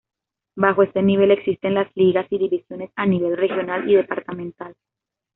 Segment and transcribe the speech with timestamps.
[0.55, 4.73] Bajo este nivel, existen las ligas y divisiones a nivel regional y departamental.